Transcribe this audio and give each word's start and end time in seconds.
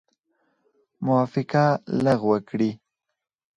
موافقه 1.05 1.65
لغو 2.03 2.33
کړي. 2.49 2.71